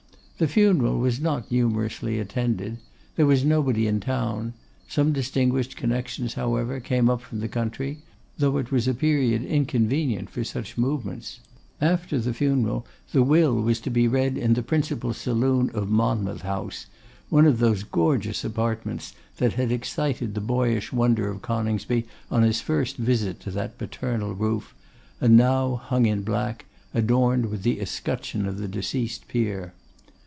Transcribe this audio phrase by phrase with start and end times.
[0.39, 2.79] The funeral was not numerously attended.
[3.15, 4.53] There was nobody in town;
[4.87, 7.99] some distinguished connections, however, came up from the country,
[8.39, 11.41] though it was a period inconvenient for such movements.
[11.79, 16.41] After the funeral, the will was to be read in the principal saloon of Monmouth
[16.41, 16.87] House,
[17.29, 22.61] one of those gorgeous apartments that had excited the boyish wonder of Coningsby on his
[22.61, 24.73] first visit to that paternal roof,
[25.19, 26.65] and now hung in black,
[26.95, 29.73] adorned with the escutcheon of the deceased peer.